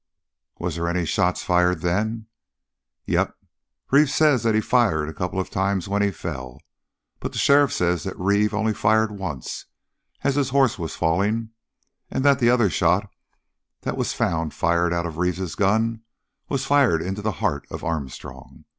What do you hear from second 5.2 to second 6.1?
of times when he